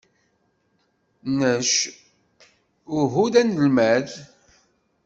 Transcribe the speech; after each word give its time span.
Nec 1.39 1.73
uhu 2.99 3.25
d 3.33 3.35
anelmad. 3.41 4.07